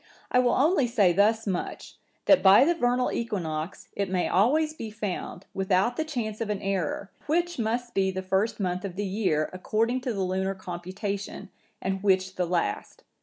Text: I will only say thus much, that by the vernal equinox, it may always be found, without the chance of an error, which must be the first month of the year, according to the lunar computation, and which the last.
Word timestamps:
I 0.31 0.39
will 0.39 0.53
only 0.53 0.87
say 0.87 1.13
thus 1.13 1.45
much, 1.45 1.99
that 2.25 2.41
by 2.41 2.65
the 2.65 2.73
vernal 2.73 3.11
equinox, 3.11 3.87
it 3.95 4.09
may 4.09 4.27
always 4.27 4.73
be 4.73 4.89
found, 4.89 5.45
without 5.53 5.95
the 5.95 6.03
chance 6.03 6.41
of 6.41 6.49
an 6.49 6.59
error, 6.59 7.11
which 7.27 7.59
must 7.59 7.93
be 7.93 8.09
the 8.09 8.23
first 8.23 8.59
month 8.59 8.83
of 8.83 8.95
the 8.95 9.05
year, 9.05 9.47
according 9.53 10.01
to 10.01 10.13
the 10.15 10.23
lunar 10.23 10.55
computation, 10.55 11.49
and 11.83 12.01
which 12.01 12.33
the 12.35 12.47
last. 12.47 13.03